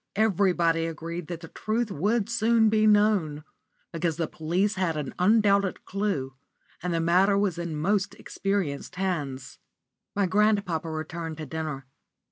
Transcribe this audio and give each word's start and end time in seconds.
Everybody 0.15 0.87
agreed 0.87 1.27
that 1.27 1.41
the 1.41 1.47
truth 1.49 1.91
would 1.91 2.27
soon 2.27 2.69
be 2.69 2.87
known, 2.87 3.43
because 3.93 4.17
the 4.17 4.25
police 4.25 4.73
had 4.73 4.97
an 4.97 5.13
undoubted 5.19 5.85
clue, 5.85 6.33
and 6.81 6.91
the 6.91 6.99
matter 6.99 7.37
was 7.37 7.59
in 7.59 7.75
most 7.75 8.15
experienced 8.15 8.95
hands. 8.95 9.59
My 10.15 10.25
grandpapa 10.25 10.89
returned 10.89 11.37
to 11.37 11.45
dinner. 11.45 11.85